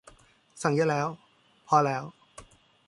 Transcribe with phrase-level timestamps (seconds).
[0.61, 1.07] สั่งเยอะแล้ว
[1.67, 2.03] พอแล้ว